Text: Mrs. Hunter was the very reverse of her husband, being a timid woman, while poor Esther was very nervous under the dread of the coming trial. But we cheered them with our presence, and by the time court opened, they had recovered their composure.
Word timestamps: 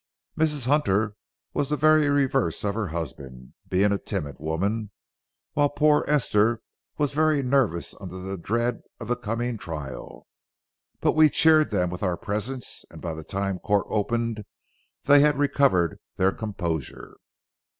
Mrs. 0.35 0.65
Hunter 0.65 1.15
was 1.53 1.69
the 1.69 1.77
very 1.77 2.09
reverse 2.09 2.63
of 2.65 2.73
her 2.73 2.87
husband, 2.87 3.53
being 3.69 3.91
a 3.91 3.99
timid 3.99 4.37
woman, 4.39 4.89
while 5.53 5.69
poor 5.69 6.03
Esther 6.07 6.63
was 6.97 7.11
very 7.11 7.43
nervous 7.43 7.93
under 8.01 8.17
the 8.17 8.35
dread 8.35 8.81
of 8.99 9.07
the 9.09 9.15
coming 9.15 9.59
trial. 9.59 10.25
But 11.01 11.11
we 11.11 11.29
cheered 11.29 11.69
them 11.69 11.91
with 11.91 12.01
our 12.01 12.17
presence, 12.17 12.83
and 12.89 12.99
by 12.99 13.13
the 13.13 13.23
time 13.23 13.59
court 13.59 13.85
opened, 13.91 14.43
they 15.03 15.19
had 15.19 15.37
recovered 15.37 15.99
their 16.15 16.31
composure. 16.31 17.17